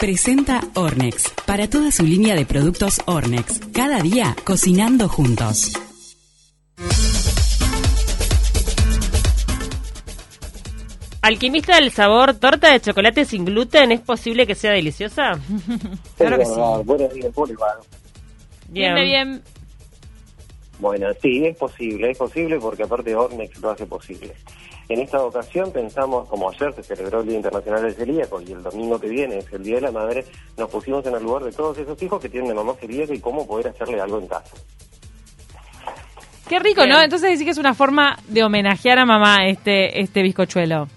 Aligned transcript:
Presenta 0.00 0.62
Ornex, 0.76 1.30
para 1.46 1.68
toda 1.68 1.90
su 1.90 2.04
línea 2.04 2.34
de 2.34 2.46
productos 2.46 3.02
Ornex. 3.04 3.60
Cada 3.70 4.00
día 4.00 4.34
cocinando 4.46 5.10
juntos. 5.10 5.74
Alquimista 11.20 11.76
del 11.76 11.90
sabor, 11.90 12.32
torta 12.32 12.72
de 12.72 12.80
chocolate 12.80 13.26
sin 13.26 13.44
gluten, 13.44 13.92
¿es 13.92 14.00
posible 14.00 14.46
que 14.46 14.54
sea 14.54 14.72
deliciosa? 14.72 15.32
Claro 16.16 16.38
que 16.38 16.46
sí. 16.46 16.60
Buenos 16.86 17.12
días. 17.12 17.34
Bien, 18.70 18.94
bien. 18.94 19.42
Bueno, 20.78 21.08
sí, 21.20 21.44
es 21.44 21.58
posible, 21.58 22.12
es 22.12 22.16
posible 22.16 22.58
porque 22.58 22.84
aparte 22.84 23.14
Ornex 23.14 23.60
lo 23.60 23.68
hace 23.68 23.84
posible. 23.84 24.32
En 24.90 24.98
esta 24.98 25.22
ocasión 25.22 25.70
pensamos, 25.70 26.28
como 26.28 26.50
ayer 26.50 26.74
se 26.74 26.82
celebró 26.82 27.20
el 27.20 27.28
Día 27.28 27.36
Internacional 27.36 27.82
del 27.82 27.94
Celíaco 27.94 28.40
y 28.40 28.50
el 28.50 28.60
domingo 28.60 28.98
que 28.98 29.08
viene 29.08 29.38
es 29.38 29.52
el 29.52 29.62
Día 29.62 29.76
de 29.76 29.82
la 29.82 29.92
Madre, 29.92 30.24
nos 30.58 30.68
pusimos 30.68 31.06
en 31.06 31.14
el 31.14 31.22
lugar 31.22 31.44
de 31.44 31.52
todos 31.52 31.78
esos 31.78 32.02
hijos 32.02 32.20
que 32.20 32.28
tienen 32.28 32.56
mamá 32.56 32.74
celíaca 32.74 33.14
y 33.14 33.20
cómo 33.20 33.46
poder 33.46 33.68
hacerle 33.68 34.00
algo 34.00 34.18
en 34.18 34.26
casa. 34.26 34.56
Qué 36.48 36.58
rico, 36.58 36.84
¿no? 36.88 37.00
Entonces 37.00 37.30
decís 37.30 37.44
que 37.44 37.52
es 37.52 37.58
una 37.58 37.72
forma 37.72 38.18
de 38.26 38.42
homenajear 38.42 38.98
a 38.98 39.06
mamá 39.06 39.46
este, 39.46 40.00
este 40.00 40.24
bizcochuelo. 40.24 40.88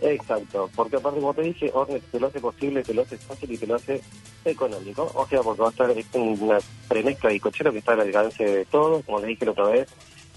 Exacto, 0.00 0.70
porque 0.76 0.94
aparte 0.94 1.18
como 1.18 1.34
te 1.34 1.42
dije, 1.42 1.72
Ornex 1.74 2.04
te 2.12 2.20
lo 2.20 2.28
hace 2.28 2.38
posible, 2.38 2.84
te 2.84 2.94
lo 2.94 3.02
hace 3.02 3.16
fácil 3.16 3.50
y 3.50 3.58
te 3.58 3.66
lo 3.66 3.74
hace 3.74 4.00
económico. 4.44 5.10
O 5.12 5.26
sea, 5.26 5.42
porque 5.42 5.60
va 5.60 5.68
a 5.68 5.70
estar 5.72 5.90
es 5.90 6.06
una 6.14 6.58
premezcla 6.86 7.30
de 7.30 7.40
cochero 7.40 7.72
que 7.72 7.78
está 7.78 7.94
al 7.94 8.02
alcance 8.02 8.44
de 8.44 8.64
todos, 8.66 9.04
como 9.04 9.18
le 9.18 9.26
dije 9.26 9.44
la 9.44 9.50
otra 9.50 9.70
vez, 9.70 9.88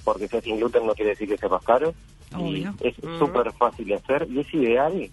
porque 0.03 0.27
sea 0.27 0.41
sin 0.41 0.57
gluten 0.57 0.87
no 0.87 0.95
quiere 0.95 1.11
decir 1.11 1.27
que 1.29 1.37
sea 1.37 1.49
más 1.49 1.63
caro. 1.63 1.93
Y 2.81 2.87
es 2.87 2.95
súper 3.19 3.51
fácil 3.53 3.87
de 3.87 3.95
hacer 3.95 4.27
y 4.29 4.39
es 4.39 4.53
ideal 4.53 5.09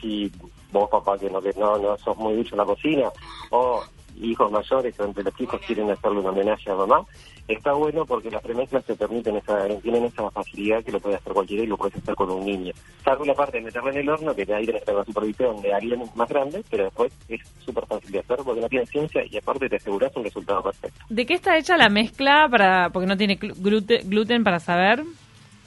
si 0.00 0.30
vos, 0.72 0.88
papá, 0.90 1.18
que 1.18 1.30
no, 1.30 1.40
que 1.40 1.52
no, 1.58 1.78
no 1.78 1.96
sos 1.98 2.16
muy 2.16 2.34
ducho 2.34 2.54
en 2.54 2.58
la 2.58 2.64
cocina, 2.64 3.08
o 3.50 3.82
hijos 4.20 4.50
mayores, 4.50 4.98
o 5.00 5.04
entre 5.04 5.24
los 5.24 5.40
hijos 5.40 5.60
quieren 5.66 5.90
hacerle 5.90 6.18
un 6.20 6.26
homenaje 6.26 6.70
a 6.70 6.74
mamá, 6.74 7.04
está 7.48 7.72
bueno 7.72 8.04
porque 8.06 8.30
las 8.30 8.42
premezclas 8.42 8.84
te 8.84 8.94
permiten 8.94 9.36
esa, 9.36 9.66
tienen 9.80 10.04
esa 10.04 10.30
facilidad 10.30 10.82
que 10.84 10.92
lo 10.92 11.00
puede 11.00 11.16
hacer 11.16 11.32
cualquiera 11.32 11.62
y 11.64 11.66
lo 11.66 11.76
puedes 11.76 11.96
hacer 11.96 12.14
con 12.14 12.30
un 12.30 12.44
niño. 12.44 12.72
Salvo 13.04 13.24
la 13.24 13.34
parte 13.34 13.58
de 13.58 13.64
meterlo 13.64 13.90
en 13.90 13.98
el 13.98 14.08
horno, 14.08 14.34
que 14.34 14.42
ahí 14.54 14.66
tenés 14.66 14.82
la 14.86 15.04
supervisión 15.04 15.60
de 15.62 15.72
alguien 15.74 16.02
más 16.14 16.28
grande, 16.28 16.62
pero 16.70 16.84
después 16.84 17.12
es 17.28 17.40
súper 17.64 17.86
fácil 17.86 18.10
de 18.12 18.18
hacer 18.20 18.38
porque 18.44 18.60
no 18.60 18.68
tiene 18.68 18.86
ciencia 18.86 19.22
y 19.28 19.36
aparte 19.36 19.68
te 19.68 19.76
aseguras 19.76 20.14
un 20.16 20.24
resultado 20.24 20.62
perfecto. 20.62 21.04
¿De 21.08 21.26
qué 21.26 21.34
está 21.34 21.56
hecha 21.58 21.76
la 21.76 21.88
mezcla 21.88 22.46
para 22.50 22.90
porque 22.90 23.06
no 23.06 23.16
tiene 23.16 23.38
glu- 23.38 23.54
glute- 23.56 24.02
gluten 24.08 24.42
para 24.44 24.58
saber? 24.60 25.02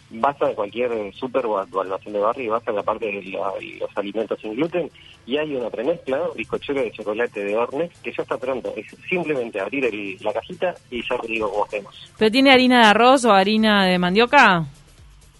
Vas 0.09 0.41
a 0.41 0.53
cualquier 0.55 0.91
eh, 0.93 1.11
súper 1.13 1.45
o 1.45 1.57
almacén 1.59 2.13
de 2.13 2.19
barrio 2.19 2.45
y 2.45 2.47
vas 2.47 2.65
a 2.65 2.71
la 2.71 2.81
parte 2.81 3.07
de 3.07 3.23
la- 3.23 3.51
los 3.79 3.89
alimentos 3.97 4.39
sin 4.39 4.55
gluten 4.55 4.89
y 5.25 5.37
hay 5.37 5.53
una 5.53 5.69
premezcla, 5.69 6.21
bizcochuelo 6.33 6.81
de 6.81 6.91
chocolate 6.91 7.43
de 7.43 7.57
Ornex, 7.57 7.99
que 7.99 8.13
ya 8.13 8.23
está 8.23 8.37
pronto. 8.37 8.73
Es 8.77 8.85
simplemente 9.09 9.59
abrir 9.59 9.83
el- 9.85 10.17
la 10.21 10.31
cajita 10.31 10.73
y 10.89 11.01
ya 11.07 11.17
te 11.17 11.27
digo 11.27 11.51
cómo 11.51 11.65
hacemos. 11.65 12.11
¿Pero 12.17 12.31
tiene 12.31 12.51
harina 12.51 12.79
de 12.79 12.85
arroz 12.87 13.25
o 13.25 13.33
harina 13.33 13.85
de 13.85 13.99
mandioca? 13.99 14.65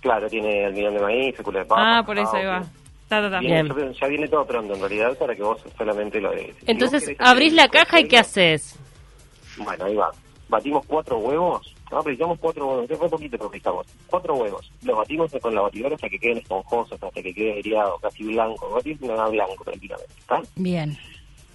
Claro, 0.01 0.27
tiene 0.29 0.65
almidón 0.65 0.95
de 0.95 0.99
maíz, 1.01 1.35
fécula 1.37 1.59
de 1.59 1.65
papa. 1.65 1.99
Ah, 1.99 2.03
por 2.05 2.17
eso 2.17 2.35
ahí 2.35 2.45
va. 2.45 2.61
Ta, 3.07 3.21
ta, 3.21 3.29
ta. 3.31 3.39
Viene- 3.39 3.63
ya, 3.69 3.91
ya 4.01 4.07
viene 4.07 4.27
todo 4.27 4.45
pronto 4.45 4.73
en 4.73 4.79
realidad 4.81 5.17
para 5.17 5.33
que 5.33 5.43
vos 5.43 5.61
solamente 5.77 6.19
lo 6.19 6.31
des. 6.31 6.41
Si 6.47 6.51
vos 6.51 6.59
Entonces, 6.65 7.03
querés 7.03 7.17
abrís 7.21 7.53
la 7.53 7.69
caja 7.69 8.01
y 8.01 8.07
¿qué 8.09 8.17
haces? 8.17 8.77
Bueno, 9.57 9.85
ahí 9.85 9.95
va. 9.95 10.11
Batimos 10.49 10.85
cuatro 10.85 11.17
huevos. 11.19 11.73
No, 11.91 11.99
aplicamos 11.99 12.37
cuatro 12.39 12.67
huevos. 12.67 12.87
Después 12.87 13.11
poquito 13.11 13.37
que 13.37 13.45
aplicamos. 13.45 13.87
Cuatro 14.07 14.35
huevos. 14.35 14.71
Los 14.83 14.97
batimos 14.97 15.31
con 15.41 15.55
la 15.55 15.61
batidora 15.61 15.95
hasta 15.95 16.09
que 16.09 16.19
queden 16.19 16.39
esponjosos, 16.39 17.01
hasta 17.01 17.21
que 17.21 17.33
quede 17.33 17.53
aireado, 17.53 17.97
casi 17.99 18.23
blanco. 18.23 18.69
Batir 18.69 19.01
nada 19.01 19.27
blanco 19.29 19.63
prácticamente. 19.63 20.13
¿está? 20.19 20.41
Bien. 20.55 20.97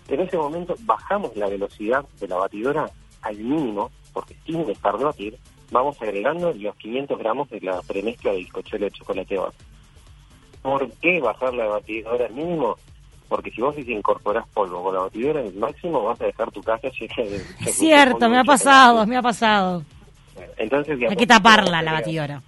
En 0.08 0.20
ese 0.20 0.36
momento 0.36 0.74
bajamos 0.80 1.36
la 1.36 1.48
velocidad 1.48 2.04
de 2.20 2.28
la 2.28 2.36
batidora 2.36 2.90
al 3.22 3.36
mínimo, 3.36 3.90
porque 4.12 4.36
sin 4.44 4.66
dejar 4.66 4.98
de 4.98 5.04
batir, 5.04 5.38
vamos 5.70 6.00
agregando 6.00 6.52
los 6.52 6.76
500 6.76 7.18
gramos 7.18 7.50
de 7.50 7.60
la 7.60 7.80
premezcla 7.82 8.32
de 8.32 8.38
bizcochuelo 8.38 8.86
de 8.86 8.90
chocolate 8.90 9.38
bar. 9.38 9.52
¿Por 10.62 10.90
qué 10.92 11.20
bajar 11.20 11.54
la 11.54 11.66
batidora 11.66 12.26
al 12.26 12.34
mínimo? 12.34 12.76
Porque 13.28 13.50
si 13.50 13.60
vos 13.60 13.76
incorporás 13.78 14.46
polvo 14.48 14.82
con 14.82 14.94
la 14.94 15.00
batidora 15.02 15.40
al 15.40 15.54
máximo, 15.54 16.02
vas 16.02 16.20
a 16.20 16.26
dejar 16.26 16.50
tu 16.50 16.62
casa 16.62 16.88
llena 16.88 17.30
de... 17.30 17.38
Cierto, 17.72 18.28
me 18.28 18.38
ha 18.38 18.44
pasado, 18.44 19.06
me 19.06 19.16
ha 19.16 19.22
pasado. 19.22 19.82
Entonces, 20.56 20.98
de 20.98 21.06
Hay 21.06 21.10
que 21.10 21.16
poquito 21.16 21.34
taparla 21.34 21.82
la 21.82 21.92
batidora. 21.92 22.42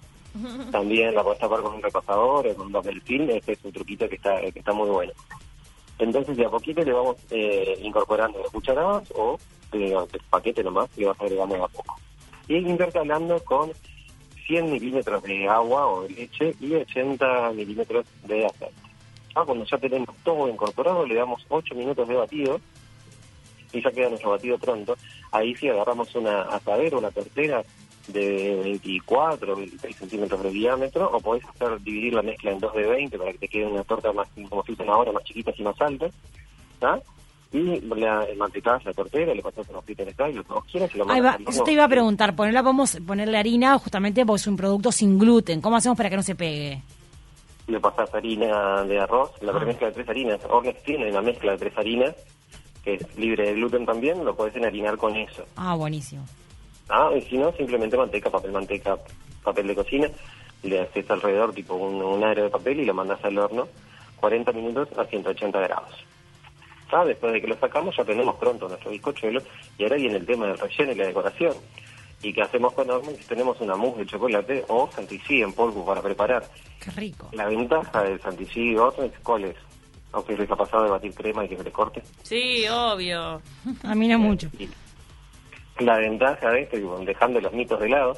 También 0.71 1.15
la 1.15 1.23
podés 1.23 1.39
tapar 1.39 1.61
con 1.61 1.75
un 1.75 1.81
repasador 1.81 2.47
o 2.47 2.55
con 2.55 2.67
un 2.67 2.73
papel 2.73 3.01
film, 3.01 3.29
este 3.29 3.53
es 3.53 3.59
un 3.63 3.71
truquito 3.71 4.07
que 4.09 4.15
está, 4.15 4.39
que 4.41 4.59
está 4.59 4.73
muy 4.73 4.89
bueno. 4.89 5.13
Entonces, 5.97 6.35
de 6.35 6.45
a 6.45 6.49
poquito 6.49 6.83
le 6.83 6.91
vamos 6.91 7.15
eh, 7.31 7.79
incorporando 7.81 8.39
las 8.39 8.51
cucharadas 8.51 9.09
o 9.15 9.37
eh, 9.71 9.95
el 10.13 10.21
paquete 10.29 10.63
nomás, 10.63 10.89
le 10.97 11.05
vas 11.05 11.19
agregando 11.21 11.55
de 11.55 11.63
a 11.63 11.67
poco. 11.67 11.95
Y 12.47 12.57
intercalando 12.57 13.39
con 13.43 13.71
100 14.47 14.71
milímetros 14.71 15.23
de 15.23 15.47
agua 15.47 15.87
o 15.87 16.03
de 16.03 16.09
leche 16.09 16.55
y 16.59 16.73
80 16.73 17.51
milímetros 17.51 18.05
de 18.27 18.45
aceite. 18.45 18.73
Ah, 19.35 19.43
cuando 19.45 19.65
ya 19.65 19.77
tenemos 19.77 20.15
todo 20.23 20.47
incorporado, 20.47 21.05
le 21.05 21.15
damos 21.15 21.45
8 21.49 21.75
minutos 21.75 22.07
de 22.07 22.15
batido 22.15 22.59
y 23.73 23.81
ya 23.81 23.91
queda 23.91 24.09
nuestro 24.09 24.31
batido 24.31 24.57
pronto. 24.57 24.95
Ahí 25.35 25.55
sí 25.55 25.67
agarramos 25.69 26.13
una 26.15 26.43
asadera, 26.43 26.97
una 26.97 27.11
tortera 27.11 27.63
de 28.07 28.59
24 28.63 29.55
26 29.55 29.95
centímetros 29.95 30.43
de 30.43 30.49
diámetro, 30.51 31.09
o 31.11 31.19
podés 31.19 31.43
hacer 31.45 31.81
dividir 31.81 32.13
la 32.13 32.21
mezcla 32.21 32.51
en 32.51 32.59
dos 32.59 32.73
de 32.73 32.83
20 32.87 33.17
para 33.17 33.31
que 33.31 33.39
te 33.39 33.47
quede 33.47 33.65
una 33.67 33.83
torta 33.83 34.13
más, 34.13 34.27
como 34.49 34.61
si 34.63 34.67
fuese 34.75 34.83
una 34.83 34.97
hora, 34.97 35.11
más 35.11 35.23
chiquitas 35.23 35.55
y 35.59 35.63
más 35.63 35.79
altas. 35.81 36.13
¿tá? 36.79 36.99
Y 37.51 37.79
la 37.81 38.27
mantecás 38.37 38.83
la 38.85 38.93
tortera, 38.93 39.33
le 39.33 39.41
pasás 39.41 39.67
unos 39.69 39.83
fritos 39.85 40.05
de 40.05 40.29
y 40.29 40.33
lo 40.33 40.43
que 40.43 40.71
quieras 40.71 40.93
y 40.93 40.97
lo 40.97 41.09
Ahí 41.09 41.21
va, 41.21 41.37
eso 41.47 41.63
te 41.63 41.71
iba 41.71 41.85
a 41.85 41.87
preguntar, 41.87 42.35
ponerla, 42.35 42.61
vamos 42.61 42.97
ponerle 43.07 43.37
harina 43.37 43.77
justamente 43.79 44.25
porque 44.25 44.41
es 44.41 44.47
un 44.47 44.57
producto 44.57 44.91
sin 44.91 45.17
gluten. 45.17 45.61
¿Cómo 45.61 45.75
hacemos 45.77 45.97
para 45.97 46.09
que 46.09 46.15
no 46.17 46.23
se 46.23 46.35
pegue? 46.35 46.81
le 47.67 47.79
pasás 47.79 48.13
harina 48.13 48.83
de 48.83 48.99
arroz, 48.99 49.31
la 49.41 49.51
Ah. 49.51 49.55
premezcla 49.57 49.87
de 49.87 49.93
tres 49.93 50.09
harinas. 50.09 50.39
Ornex 50.47 50.83
tiene 50.83 51.09
una 51.09 51.21
mezcla 51.23 51.53
de 51.53 51.57
tres 51.57 51.73
harinas, 51.77 52.13
que 52.85 52.93
es 52.93 53.17
libre 53.17 53.47
de 53.47 53.55
gluten 53.55 53.85
también, 53.85 54.23
lo 54.23 54.35
podés 54.35 54.55
enharinar 54.55 54.95
con 54.97 55.15
eso. 55.17 55.43
Ah, 55.57 55.75
buenísimo. 55.75 56.23
Ah, 56.87 57.09
y 57.17 57.21
si 57.23 57.37
no, 57.37 57.51
simplemente 57.53 57.97
manteca, 57.97 58.29
papel 58.29 58.51
manteca, 58.51 58.97
papel 59.43 59.67
de 59.67 59.75
cocina, 59.75 60.07
le 60.63 60.81
haces 60.81 61.09
alrededor 61.09 61.53
tipo 61.53 61.73
un, 61.73 62.01
un 62.01 62.21
de 62.21 62.49
papel 62.49 62.79
y 62.79 62.85
lo 62.85 62.93
mandas 62.93 63.23
al 63.25 63.37
horno 63.37 63.67
40 64.17 64.51
minutos 64.53 64.87
a 64.97 65.05
180 65.05 65.59
grados. 65.59 65.93
Ah, 66.91 67.03
Después 67.03 67.33
de 67.33 67.41
que 67.41 67.47
lo 67.47 67.57
sacamos 67.57 67.95
ya 67.97 68.05
tenemos 68.05 68.35
pronto 68.35 68.69
nuestro 68.69 68.91
bizcochuelo 68.91 69.41
y 69.77 69.83
ahora 69.83 69.97
viene 69.97 70.15
el 70.15 70.25
tema 70.25 70.47
del 70.47 70.57
relleno 70.57 70.93
y 70.93 70.95
la 70.95 71.07
decoración. 71.07 71.53
¿Y 72.23 72.31
qué 72.31 72.41
hacemos 72.41 72.73
con 72.73 72.89
Ornex? 72.89 73.27
Tenemos 73.27 73.59
una 73.59 73.75
mousse 73.75 73.99
de 73.99 74.05
chocolate 74.05 74.63
o 74.69 74.89
chantilly 74.95 75.41
en 75.43 75.51
polvo 75.51 75.85
para 75.85 76.01
preparar. 76.01 76.43
Qué 76.79 76.91
rico. 76.91 77.29
La 77.33 77.47
ventaja 77.47 78.03
del 78.03 78.19
chantilly 78.21 78.75
de 78.75 78.79
Ornex, 78.79 79.19
¿cuál 79.19 79.45
es? 79.45 79.55
¿A 80.15 80.19
ustedes 80.19 80.39
les 80.39 80.51
ha 80.51 80.55
pasado 80.55 80.85
de 80.85 80.91
batir 80.91 81.13
crema 81.13 81.43
y 81.43 81.49
que 81.49 81.57
se 81.57 81.63
le 81.65 81.71
corte? 81.73 82.01
Sí, 82.23 82.65
obvio. 82.69 83.41
A 83.83 83.95
mí 83.95 84.07
no 84.07 84.17
mucho. 84.17 84.49
Y 84.57 84.69
la 85.83 85.97
ventaja 85.97 86.51
de 86.51 86.61
esto, 86.61 86.77
y 86.77 86.83
bueno, 86.83 87.03
dejando 87.03 87.41
los 87.41 87.51
mitos 87.51 87.77
de 87.81 87.89
lado, 87.89 88.17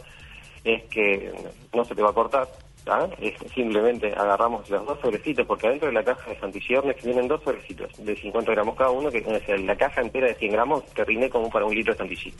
es 0.63 0.83
que 0.91 1.33
no 1.73 1.83
se 1.83 1.95
te 1.95 2.03
va 2.03 2.11
a 2.11 2.13
cortar. 2.13 2.47
¿ah? 2.85 3.07
Es 3.19 3.33
simplemente 3.51 4.13
agarramos 4.13 4.69
los 4.69 4.85
dos 4.85 4.99
sobrecitos, 5.01 5.47
porque 5.47 5.65
adentro 5.65 5.87
de 5.87 5.95
la 5.95 6.03
caja 6.03 6.29
de 6.29 6.39
chantilly 6.39 6.75
Ornex 6.75 7.03
vienen 7.03 7.27
dos 7.27 7.41
sobrecitos 7.41 7.91
de 7.97 8.15
50 8.15 8.51
gramos 8.51 8.75
cada 8.75 8.91
uno, 8.91 9.09
que 9.09 9.17
o 9.17 9.39
sea, 9.39 9.57
la 9.57 9.75
caja 9.75 10.01
entera 10.01 10.27
de 10.27 10.35
100 10.35 10.51
gramos 10.51 10.85
te 10.93 11.03
rinde 11.03 11.31
como 11.31 11.49
para 11.49 11.65
un 11.65 11.73
litro 11.73 11.93
de 11.93 11.97
chantilly. 11.97 12.33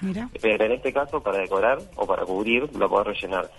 Mira. 0.00 0.30
Pero 0.40 0.64
en 0.64 0.72
este 0.72 0.90
caso, 0.90 1.22
para 1.22 1.36
decorar 1.36 1.78
o 1.96 2.06
para 2.06 2.24
cubrir, 2.24 2.66
lo 2.74 2.88
podés 2.88 3.08
rellenar. 3.08 3.50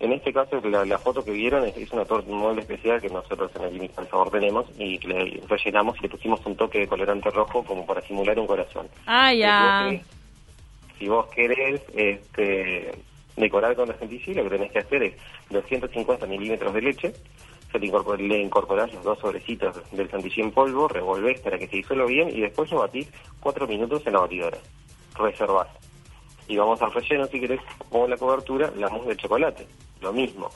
En 0.00 0.12
este 0.12 0.32
caso, 0.32 0.60
la, 0.64 0.84
la 0.84 0.98
foto 0.98 1.24
que 1.24 1.30
vieron 1.30 1.64
es, 1.64 1.76
es 1.76 1.90
una 1.92 2.04
torta, 2.04 2.30
un 2.30 2.38
molde 2.38 2.60
especial 2.62 3.00
que 3.00 3.08
nosotros 3.08 3.50
en 3.56 3.62
el 3.62 3.70
Química 3.70 4.00
del 4.02 4.10
Sabor 4.10 4.30
tenemos 4.30 4.66
y 4.76 4.98
que 4.98 5.08
le 5.08 5.40
rellenamos 5.48 5.96
y 5.98 6.02
le 6.02 6.08
pusimos 6.08 6.44
un 6.46 6.56
toque 6.56 6.80
de 6.80 6.88
colorante 6.88 7.30
rojo 7.30 7.62
como 7.64 7.86
para 7.86 8.00
simular 8.02 8.38
un 8.38 8.46
corazón. 8.46 8.88
Ah, 9.06 9.32
ya. 9.32 10.02
Si 10.98 11.08
vos 11.08 11.26
querés 11.28 11.80
este, 11.94 12.92
decorar 13.36 13.76
con 13.76 13.88
la 13.88 13.98
chantilly, 13.98 14.34
lo 14.34 14.44
que 14.44 14.50
tenés 14.50 14.72
que 14.72 14.78
hacer 14.80 15.02
es 15.04 15.14
250 15.50 16.26
milímetros 16.26 16.74
de 16.74 16.80
leche, 16.82 17.12
se 17.70 17.78
le, 17.78 17.86
incorpor- 17.90 18.18
le 18.18 18.40
incorporás 18.40 18.92
los 18.94 19.02
dos 19.04 19.18
sobrecitos 19.20 19.76
del 19.92 20.10
chantilly 20.10 20.42
en 20.42 20.50
polvo, 20.52 20.88
revolvés 20.88 21.40
para 21.40 21.58
que 21.58 21.66
se 21.68 21.76
disuelva 21.76 22.06
bien 22.06 22.28
y 22.30 22.40
después 22.40 22.70
lo 22.70 22.78
batís 22.80 23.08
4 23.40 23.66
minutos 23.66 24.06
en 24.06 24.12
la 24.12 24.20
batidora. 24.20 24.58
Reservás. 25.16 25.68
Y 26.48 26.56
vamos 26.56 26.80
al 26.82 26.92
relleno, 26.92 27.26
si 27.26 27.40
querés, 27.40 27.60
o 27.90 28.06
la 28.06 28.16
cobertura, 28.16 28.70
la 28.76 28.88
mousse 28.88 29.08
de 29.08 29.16
chocolate. 29.16 29.66
Lo 30.00 30.12
mismo. 30.12 30.50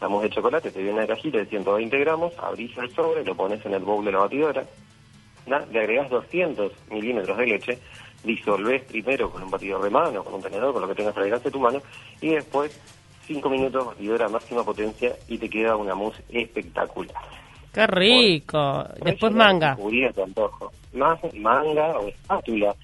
La 0.00 0.08
mousse 0.08 0.24
de 0.24 0.30
chocolate 0.34 0.70
te 0.70 0.82
viene 0.82 0.98
una 0.98 1.06
cajita 1.06 1.38
de 1.38 1.46
120 1.46 1.98
gramos, 1.98 2.32
abrís 2.38 2.76
el 2.78 2.90
sobre, 2.94 3.24
lo 3.24 3.34
pones 3.34 3.64
en 3.64 3.74
el 3.74 3.82
bowl 3.82 4.04
de 4.04 4.12
la 4.12 4.18
batidora, 4.18 4.64
¿da? 5.46 5.66
le 5.70 5.78
agregás 5.80 6.10
200 6.10 6.72
milímetros 6.90 7.36
de 7.36 7.46
leche, 7.46 7.78
disolvés 8.24 8.82
primero 8.84 9.30
con 9.30 9.42
un 9.42 9.50
batidor 9.50 9.82
de 9.82 9.90
mano, 9.90 10.24
con 10.24 10.34
un 10.34 10.42
tenedor, 10.42 10.72
con 10.72 10.82
lo 10.82 10.88
que 10.88 10.94
tengas 10.94 11.16
al 11.16 11.24
alcance 11.24 11.50
tu 11.50 11.60
mano, 11.60 11.80
y 12.20 12.30
después 12.30 12.78
5 13.26 13.48
minutos 13.50 13.86
batidora 13.86 14.26
a 14.26 14.28
máxima 14.28 14.64
potencia 14.64 15.14
y 15.28 15.38
te 15.38 15.48
queda 15.48 15.76
una 15.76 15.94
mousse 15.94 16.22
espectacular. 16.30 17.22
Qué 17.72 17.86
rico. 17.88 18.84
Después 19.02 19.32
Rellenar 19.32 19.52
manga. 19.54 19.72
y 19.76 19.82
cubrir 19.82 20.06
a 20.06 20.12
tu 20.12 20.22
antojo. 20.22 20.72
Más 20.92 21.18
manga 21.34 21.98
o 21.98 22.06
espátula. 22.08 22.74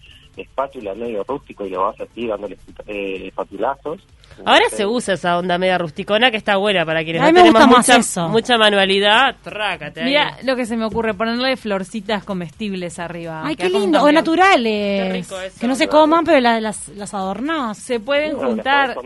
Espátula 0.42 0.94
medio 0.94 1.24
rústico 1.24 1.64
y 1.66 1.70
lo 1.70 1.82
vas 1.82 2.00
así 2.00 2.26
dándole 2.26 2.56
eh, 2.86 3.28
espatulazos. 3.28 4.00
Ahora 4.44 4.68
se 4.70 4.86
usa 4.86 5.14
esa 5.14 5.36
onda 5.38 5.58
media 5.58 5.76
rusticona 5.76 6.30
que 6.30 6.36
está 6.38 6.56
buena 6.56 6.86
para 6.86 7.02
quienes 7.04 7.20
no 7.20 7.26
me 7.28 7.32
tenemos 7.34 7.52
gusta 7.60 7.66
más 7.76 7.88
mucha, 7.88 8.00
eso. 8.00 8.28
mucha 8.28 8.56
manualidad. 8.58 9.36
Trácate 9.42 10.00
ahí. 10.00 10.06
Mira 10.06 10.36
lo 10.44 10.56
que 10.56 10.64
se 10.66 10.76
me 10.76 10.84
ocurre, 10.86 11.12
ponerle 11.14 11.56
florcitas 11.56 12.24
comestibles 12.24 12.98
arriba. 12.98 13.42
Ay, 13.44 13.56
qué 13.56 13.68
lindo. 13.68 14.02
O 14.02 14.10
naturales. 14.10 14.62
Qué 14.62 15.12
rico 15.12 15.40
eso. 15.40 15.60
que 15.60 15.66
no 15.66 15.74
se 15.74 15.88
coman, 15.88 16.24
pero 16.24 16.40
la- 16.40 16.60
las, 16.60 16.88
las 16.88 17.12
adornás. 17.12 17.76
Se 17.78 18.00
pueden 18.00 18.34
las 18.34 18.42
juntar. 18.44 18.96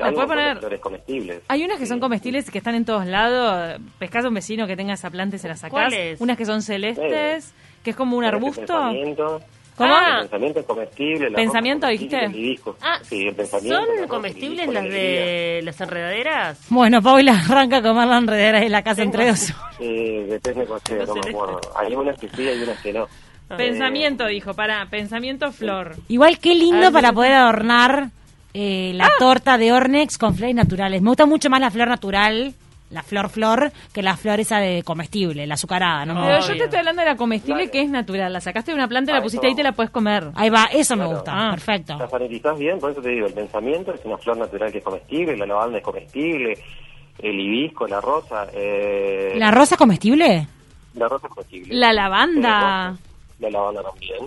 Hay 0.00 0.12
poner- 0.14 0.58
flores 0.58 0.80
comestibles. 0.80 1.40
Hay 1.48 1.64
unas 1.64 1.78
que 1.78 1.86
son 1.86 1.98
comestibles 1.98 2.46
y 2.48 2.52
que 2.52 2.58
están 2.58 2.74
en 2.74 2.84
todos 2.84 3.06
lados. 3.06 3.80
Pescás 3.98 4.24
a 4.24 4.28
un 4.28 4.34
vecino 4.34 4.66
que 4.66 4.76
tenga 4.76 4.92
esa 4.94 5.10
planta 5.10 5.36
y 5.36 5.38
se 5.38 5.48
la 5.48 5.56
sacás. 5.56 5.70
¿Cuáles? 5.70 6.20
Unas 6.20 6.36
que 6.36 6.44
son 6.44 6.60
celestes, 6.62 7.52
que 7.82 7.90
es 7.90 7.96
como 7.96 8.16
un 8.16 8.24
arbusto. 8.24 8.92
Pensamiento, 9.78 9.78
¿Cómo? 9.78 9.94
Ah. 9.94 10.14
El 10.16 10.20
pensamiento 10.28 10.60
es 10.60 10.66
comestible. 10.66 11.30
la 11.30 11.36
¿Pensamiento, 11.36 11.86
ropa 11.86 11.96
comestible, 11.96 12.20
dijiste? 12.28 12.38
hibisco. 12.38 12.76
Ah, 12.82 12.98
sí, 13.02 13.26
el 13.26 13.34
pensamiento. 13.34 13.78
¿son 13.78 13.96
ropa, 13.96 14.08
comestibles 14.08 14.68
las 14.68 14.84
de 14.84 15.60
las 15.64 15.80
enredaderas? 15.80 16.66
Bueno, 16.68 17.00
Paula 17.02 17.32
arranca 17.48 17.76
a 17.78 17.82
comer 17.82 18.08
la 18.08 18.18
enredera 18.18 18.62
en 18.62 18.72
la 18.72 18.82
casa 18.82 19.02
entre 19.02 19.28
dos. 19.28 19.52
Eh, 19.80 20.26
depende 20.28 20.60
de 20.62 20.66
cuál 20.66 20.80
sea, 20.84 21.04
no 21.06 21.14
me 21.14 21.20
acuerdo. 21.30 21.60
Hay 21.76 21.94
unas 21.94 22.18
que 22.18 22.28
sí, 22.28 22.48
hay 22.48 22.62
unas 22.62 22.78
que 22.82 22.92
no. 22.92 23.06
Pensamiento, 23.56 24.26
dijo, 24.26 24.52
para, 24.54 24.84
pensamiento 24.90 25.52
flor. 25.52 25.96
Igual 26.08 26.38
qué 26.38 26.54
lindo 26.54 26.80
ver, 26.80 26.92
para 26.92 27.08
sí. 27.10 27.14
poder 27.14 27.32
adornar 27.32 28.08
eh, 28.52 28.92
la 28.94 29.08
torta 29.18 29.56
de 29.56 29.72
Ornex 29.72 30.18
con 30.18 30.34
flores 30.34 30.54
naturales. 30.54 31.00
Me 31.00 31.08
gusta 31.08 31.24
mucho 31.24 31.48
más 31.48 31.60
la 31.60 31.70
flor 31.70 31.88
natural, 31.88 32.52
la 32.90 33.02
flor 33.02 33.28
flor, 33.28 33.70
que 33.92 34.02
la 34.02 34.16
flor 34.16 34.40
esa 34.40 34.58
de 34.58 34.82
comestible, 34.82 35.46
la 35.46 35.54
azucarada, 35.54 36.06
¿no? 36.06 36.14
Pero 36.14 36.36
Obvio. 36.38 36.48
yo 36.48 36.56
te 36.56 36.64
estoy 36.64 36.78
hablando 36.78 37.02
de 37.02 37.08
la 37.08 37.16
comestible 37.16 37.70
que 37.70 37.82
es 37.82 37.90
natural. 37.90 38.32
La 38.32 38.40
sacaste 38.40 38.70
de 38.70 38.76
una 38.76 38.88
planta 38.88 39.12
y 39.12 39.14
la 39.14 39.22
pusiste 39.22 39.46
ahí 39.46 39.52
y 39.52 39.56
te 39.56 39.62
la 39.62 39.72
puedes 39.72 39.90
comer. 39.90 40.28
Ahí 40.34 40.48
va, 40.50 40.64
eso 40.72 40.96
me 40.96 41.04
gusta, 41.06 41.32
Ah. 41.34 41.50
perfecto. 41.50 41.98
La 41.98 42.08
sanitizás 42.08 42.58
bien, 42.58 42.78
por 42.78 42.90
eso 42.92 43.02
te 43.02 43.10
digo, 43.10 43.26
el 43.26 43.34
pensamiento 43.34 43.92
es 43.92 44.00
una 44.04 44.16
flor 44.18 44.38
natural 44.38 44.72
que 44.72 44.78
es 44.78 44.84
comestible, 44.84 45.36
la 45.36 45.46
lavanda 45.46 45.78
es 45.78 45.84
comestible, 45.84 46.58
el 47.18 47.40
hibisco, 47.40 47.86
la 47.86 48.00
rosa, 48.00 48.46
eh, 48.54 49.34
¿La 49.36 49.50
rosa 49.50 49.74
es 49.74 49.78
comestible? 49.78 50.46
la 50.94 51.08
rosa 51.08 51.26
es 51.26 51.32
comestible. 51.34 51.74
La 51.74 51.92
lavanda. 51.92 52.96
La 53.38 53.50
lavanda 53.50 53.82
también. 53.82 54.18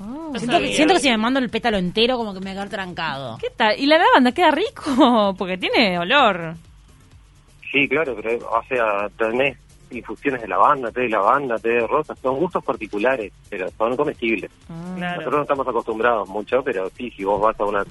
Oh. 0.00 0.32
Siento 0.36 0.40
que, 0.40 0.46
sabía. 0.64 0.72
siento 0.76 0.94
que 0.94 1.00
si 1.00 1.08
me 1.08 1.16
mando 1.16 1.38
el 1.40 1.48
pétalo 1.50 1.76
entero, 1.78 2.16
como 2.18 2.34
que 2.34 2.40
me 2.40 2.46
va 2.46 2.50
a 2.50 2.54
quedar 2.54 2.68
trancado. 2.68 3.38
¿Qué 3.38 3.48
tal? 3.56 3.78
Y 3.78 3.86
la 3.86 3.96
lavanda 3.98 4.32
queda 4.32 4.50
rico 4.50 5.34
porque 5.38 5.56
tiene 5.56 5.98
olor. 5.98 6.54
Sí, 7.74 7.88
claro, 7.88 8.14
pero, 8.22 8.38
o 8.48 8.62
sea, 8.68 9.08
tenés 9.18 9.58
infusiones 9.90 10.40
de 10.42 10.46
lavanda, 10.46 10.92
té 10.92 11.00
de 11.02 11.08
lavanda, 11.08 11.58
té 11.58 11.70
de 11.70 11.86
rosa, 11.88 12.14
son 12.22 12.36
gustos 12.38 12.64
particulares, 12.64 13.32
pero 13.50 13.68
son 13.76 13.96
comestibles. 13.96 14.48
Claro. 14.96 15.16
Nosotros 15.16 15.34
no 15.38 15.42
estamos 15.42 15.66
acostumbrados 15.68 16.28
mucho, 16.28 16.62
pero 16.62 16.88
sí, 16.90 17.10
si 17.10 17.24
vos 17.24 17.40
vas 17.40 17.58
a 17.58 17.64
una 17.64 17.84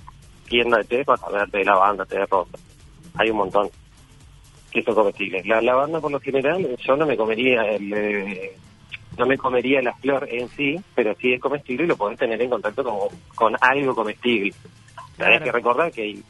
tienda 0.48 0.78
de 0.78 0.84
té, 0.86 1.04
vas 1.06 1.22
a 1.22 1.30
ver 1.32 1.52
té 1.52 1.58
de 1.58 1.66
lavanda, 1.66 2.06
té 2.06 2.18
de 2.20 2.26
rosa. 2.28 2.58
Hay 3.16 3.30
un 3.30 3.38
montón 3.38 3.70
que 4.72 4.82
son 4.84 4.96
comestibles. 4.96 5.46
La 5.46 5.62
lavanda, 5.62 6.00
por 6.00 6.12
lo 6.14 6.20
general, 6.22 6.66
yo 6.80 6.96
no 6.96 7.06
me 7.06 7.18
comería 7.18 7.64
el... 7.64 7.94
eh, 7.94 8.58
no 9.18 9.26
me 9.28 9.38
comería 9.38 9.82
la 9.82 9.94
flor 9.94 10.28
en 10.32 10.48
sí, 10.50 10.80
pero 10.96 11.14
sí 11.16 11.34
es 11.34 11.42
comestible 11.42 11.84
y 11.84 11.88
lo 11.88 11.98
podés 11.98 12.18
tener 12.18 12.42
en 12.42 12.50
contacto 12.50 12.84
con, 12.86 13.10
con 13.36 13.54
algo 13.60 13.94
comestible. 13.94 14.54
Tenés 15.18 15.38
Claro. 15.38 15.44
que 15.44 15.52
recordar 15.52 15.92
que 15.92 16.02
hay 16.02 16.24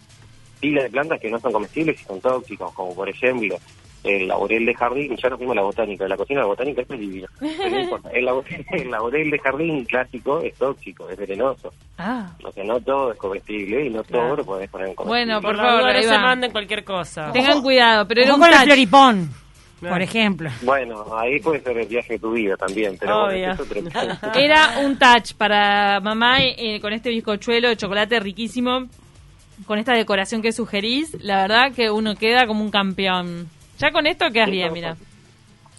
de 0.71 0.89
plantas 0.89 1.19
que 1.19 1.30
no 1.30 1.39
son 1.39 1.51
comestibles 1.51 2.00
y 2.01 2.04
son 2.06 2.21
tóxicos, 2.21 2.71
como 2.74 2.95
por 2.95 3.10
ejemplo 3.10 3.57
el 4.04 4.27
laurel 4.27 4.65
de 4.65 4.74
jardín, 4.75 5.15
ya 5.15 5.30
no 5.30 5.38
fuimos 5.38 5.54
a 5.54 5.56
la 5.56 5.62
botánica, 5.62 6.06
la 6.10 6.18
cocina 6.18 6.42
de 6.42 6.44
la 6.44 6.48
botánica 6.50 6.81
es 6.81 6.88
divino. 6.89 7.25
Pero 7.39 7.69
no 7.69 7.80
importa, 7.80 8.10
el, 8.12 8.25
laurel, 8.25 8.65
el 8.71 8.92
laurel 8.92 9.31
de 9.31 9.39
jardín 9.39 9.86
clásico 9.86 10.42
es 10.42 10.54
tóxico, 10.56 11.10
es 11.10 11.18
venenoso. 11.18 11.71
Ah. 11.98 12.30
O 12.44 12.51
sea, 12.51 12.65
no 12.65 12.81
todo 12.81 13.13
es 13.13 13.18
comestible 13.18 13.86
y 13.86 13.89
no 13.89 14.04
Claro. 14.04 14.25
todo 14.27 14.36
lo 14.38 14.44
podés 14.45 14.69
poner 14.69 14.89
en 14.89 14.95
comestible. 14.95 15.25
Bueno, 15.25 15.42
Por 15.42 15.56
Por 15.56 15.65
favor, 15.65 15.81
no 15.83 15.88
ahí 15.88 16.04
se 16.04 16.18
manden 16.19 16.51
cualquier 16.51 16.83
cosa. 16.83 17.31
Tengan 17.31 17.62
cuidado, 17.62 18.06
pero 18.06 18.24
era 18.24 18.33
un 18.33 18.42
con 18.42 18.51
el 18.51 18.60
floripón, 18.60 19.30
Claro. 19.80 19.95
por 19.95 20.01
ejemplo. 20.01 20.50
Bueno, 20.63 21.18
ahí 21.18 21.39
puede 21.39 21.62
ser 21.62 21.77
el 21.77 21.88
viaje 21.88 22.13
de 22.13 22.19
tu 22.19 22.31
vida 22.33 22.57
también, 22.57 22.98
pero 23.00 23.25
Obvio. 23.27 23.38
bueno, 23.38 23.54
eso 23.54 23.63
es 23.63 23.71
otro- 23.71 24.31
Era 24.36 24.80
un 24.83 24.98
touch 25.00 25.33
para 25.38 26.01
mamá 26.01 26.39
eh, 26.42 26.81
con 26.81 26.92
este 26.92 27.10
bizcochuelo 27.10 27.69
de 27.69 27.77
chocolate 27.77 28.19
riquísimo, 28.19 28.88
con 29.65 29.80
esta 29.80 29.94
decoración 29.94 30.42
que 30.42 30.51
sugerís. 30.51 31.15
La 31.21 31.42
verdad 31.42 31.71
que 31.74 31.92
uno 31.92 32.15
queda 32.15 32.48
como 32.48 32.63
un 32.63 32.71
campeón. 32.71 33.50
Ya 33.80 33.92
con 33.92 34.07
esto 34.07 34.25
quedas 34.31 34.50
bien, 34.50 34.71
mira. 34.74 34.95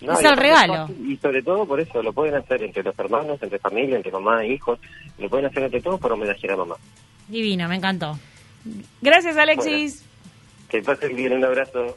No, 0.01 0.13
Es 0.13 0.25
el 0.25 0.37
regalo. 0.37 0.89
Y 1.07 1.17
sobre 1.17 1.43
todo 1.43 1.67
por 1.67 1.81
eso, 1.81 2.03
lo 2.03 2.13
pueden 2.13 2.35
hacer 2.35 2.63
entre 2.63 2.83
los 2.83 2.99
hermanos, 2.99 3.43
entre 3.43 3.59
familia, 3.59 3.97
entre 3.97 4.13
mamá 4.13 4.45
e 4.45 4.53
hijos, 4.53 4.79
lo 5.19 5.29
pueden 5.29 5.47
hacer 5.47 5.63
entre 5.63 5.81
todos 5.81 6.01
por 6.01 6.13
homenajear 6.13 6.53
a 6.53 6.57
mamá. 6.57 6.77
Divino, 7.29 7.69
me 7.69 7.77
encantó. 7.77 8.19
Gracias, 9.01 9.37
Alexis. 9.37 10.05
Que 10.69 10.83
pasen 10.83 11.17
bien, 11.17 11.33
un 11.33 11.45
abrazo. 11.45 11.97